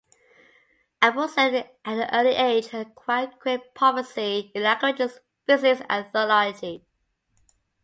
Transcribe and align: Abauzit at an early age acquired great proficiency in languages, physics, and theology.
Abauzit 1.03 1.57
at 1.85 1.85
an 1.85 2.09
early 2.11 2.31
age 2.31 2.73
acquired 2.73 3.37
great 3.37 3.75
proficiency 3.75 4.51
in 4.55 4.63
languages, 4.63 5.19
physics, 5.45 5.83
and 5.91 6.07
theology. 6.07 6.83